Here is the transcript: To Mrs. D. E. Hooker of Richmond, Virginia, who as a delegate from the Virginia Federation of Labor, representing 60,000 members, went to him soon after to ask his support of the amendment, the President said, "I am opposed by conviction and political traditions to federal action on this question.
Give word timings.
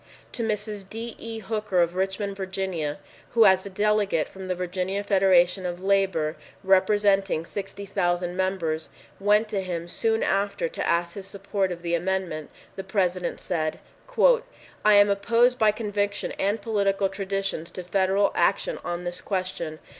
To 0.31 0.41
Mrs. 0.41 0.89
D. 0.89 1.15
E. 1.19 1.37
Hooker 1.37 1.79
of 1.79 1.93
Richmond, 1.93 2.35
Virginia, 2.35 2.97
who 3.35 3.45
as 3.45 3.67
a 3.67 3.69
delegate 3.69 4.27
from 4.27 4.47
the 4.47 4.55
Virginia 4.55 5.03
Federation 5.03 5.63
of 5.63 5.79
Labor, 5.79 6.37
representing 6.63 7.45
60,000 7.45 8.35
members, 8.35 8.89
went 9.19 9.47
to 9.49 9.61
him 9.61 9.87
soon 9.87 10.23
after 10.23 10.67
to 10.67 10.87
ask 10.87 11.13
his 11.13 11.27
support 11.27 11.71
of 11.71 11.83
the 11.83 11.93
amendment, 11.93 12.49
the 12.75 12.83
President 12.83 13.39
said, 13.39 13.77
"I 14.17 14.95
am 14.95 15.11
opposed 15.11 15.59
by 15.59 15.69
conviction 15.71 16.31
and 16.39 16.59
political 16.59 17.07
traditions 17.07 17.69
to 17.69 17.83
federal 17.83 18.31
action 18.33 18.79
on 18.83 19.03
this 19.03 19.21
question. 19.21 19.77